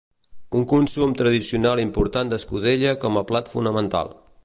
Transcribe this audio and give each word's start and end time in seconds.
Un 0.59 0.63
consum 0.71 1.13
tradicional 1.19 1.83
important 1.85 2.33
d'escudella 2.35 2.99
com 3.07 3.21
a 3.23 3.27
plat 3.33 3.57
fonamental 3.57 4.15